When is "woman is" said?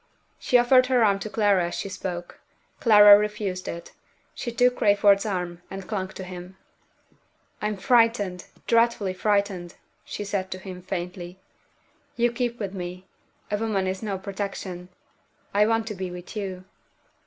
13.59-14.01